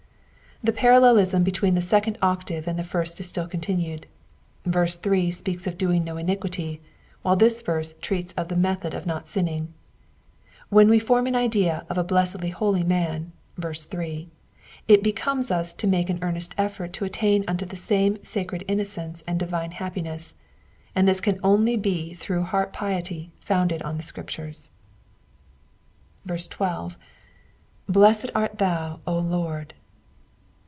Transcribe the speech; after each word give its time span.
The 0.63 0.71
parallelism 0.71 1.43
between 1.43 1.73
the 1.73 1.81
second 1.81 2.19
octave 2.21 2.67
and 2.67 2.77
the 2.77 2.83
first 2.83 3.19
is 3.19 3.27
still 3.27 3.47
continued. 3.47 4.05
Terse 4.71 4.95
3 4.95 5.31
speaks 5.31 5.65
of 5.65 5.75
doing 5.75 6.03
no 6.03 6.17
iniquity, 6.17 6.83
while 7.23 7.35
this 7.35 7.63
verse 7.63 7.95
treats 7.99 8.31
of 8.33 8.47
the 8.47 8.55
method 8.55 8.93
of 8.93 9.07
not 9.07 9.27
sinning. 9.27 9.73
When 10.69 10.87
we 10.87 10.99
form 10.99 11.25
an 11.25 11.35
idea 11.35 11.83
of 11.89 11.97
a 11.97 12.03
blessedly 12.03 12.51
holy 12.51 12.83
man 12.83 13.31
(verse 13.57 13.85
3) 13.85 14.29
it 14.87 15.01
becomes 15.01 15.49
us 15.49 15.73
to 15.73 15.87
make 15.87 16.11
an 16.11 16.19
earnest 16.21 16.53
efitort 16.59 16.91
to 16.93 17.05
attain 17.05 17.43
unto 17.47 17.65
the 17.65 17.75
same 17.75 18.23
sacred 18.23 18.63
inno* 18.69 18.85
cence 18.85 19.23
and 19.25 19.39
divine 19.39 19.71
happiness, 19.71 20.35
and 20.93 21.07
this 21.07 21.21
can 21.21 21.39
only 21.43 21.75
be 21.75 22.13
through 22.13 22.43
heart 22.43 22.71
piety 22.71 23.31
founded 23.39 23.81
on 23.81 23.97
the 23.97 24.03
Scriptures. 24.03 24.69
13. 26.27 26.95
^^Blessed 27.89 28.29
art 28.35 28.59
thou, 28.59 28.99
Lord." 29.07 29.73